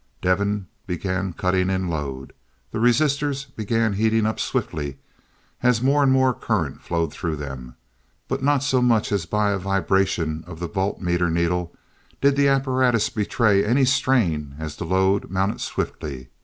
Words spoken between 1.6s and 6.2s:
in load. The resistors began heating up swiftly as more and